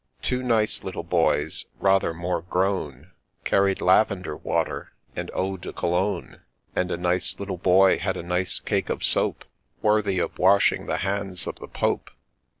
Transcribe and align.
Two 0.23 0.41
nice 0.41 0.83
little 0.83 1.03
boys, 1.03 1.65
rather 1.79 2.11
more 2.11 2.41
grown, 2.41 3.11
Carried 3.43 3.81
lavender 3.81 4.35
water, 4.35 4.93
and 5.15 5.29
eau 5.35 5.57
de 5.57 5.71
Cologne; 5.71 6.39
And 6.75 6.89
a 6.89 6.97
nice 6.97 7.39
little 7.39 7.59
boy 7.59 7.99
had 7.99 8.17
a 8.17 8.23
nice 8.23 8.59
cake 8.59 8.89
of 8.89 9.03
soap, 9.03 9.45
Worthy 9.83 10.17
of 10.17 10.39
washing 10.39 10.87
the 10.87 10.97
hands 11.05 11.45
of 11.45 11.57
the 11.57 11.67
Pope. 11.67 12.09